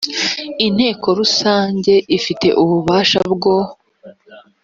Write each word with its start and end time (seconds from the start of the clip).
inteko 0.67 1.07
rusange 1.19 1.93
ifite 2.17 2.47
ububasha 2.63 3.19
bwo 3.33 3.57